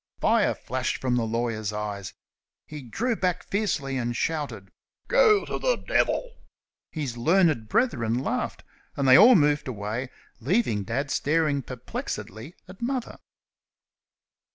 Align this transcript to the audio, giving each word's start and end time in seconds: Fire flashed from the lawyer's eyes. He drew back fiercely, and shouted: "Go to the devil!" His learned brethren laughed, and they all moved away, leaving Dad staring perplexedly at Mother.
Fire 0.19 0.55
flashed 0.55 0.97
from 0.97 1.15
the 1.15 1.27
lawyer's 1.27 1.71
eyes. 1.71 2.15
He 2.65 2.81
drew 2.81 3.15
back 3.15 3.43
fiercely, 3.43 3.97
and 3.97 4.15
shouted: 4.17 4.71
"Go 5.07 5.45
to 5.45 5.59
the 5.59 5.75
devil!" 5.75 6.31
His 6.91 7.17
learned 7.17 7.69
brethren 7.69 8.17
laughed, 8.17 8.63
and 8.97 9.07
they 9.07 9.15
all 9.15 9.35
moved 9.35 9.67
away, 9.67 10.09
leaving 10.39 10.85
Dad 10.85 11.11
staring 11.11 11.61
perplexedly 11.61 12.55
at 12.67 12.81
Mother. 12.81 13.19